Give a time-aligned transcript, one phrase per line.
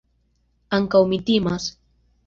[0.79, 1.73] Ankaŭ mi timas.